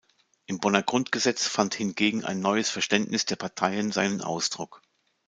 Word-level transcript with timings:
Im 0.47 0.59
Bonner 0.59 0.81
Grundgesetz 0.81 1.45
fand 1.47 1.75
hingegen 1.75 2.25
ein 2.25 2.39
neues 2.39 2.71
Verständnis 2.71 3.25
der 3.25 3.35
Parteien 3.35 3.91
seinen 3.91 4.21
Ausdruck. 4.21 4.81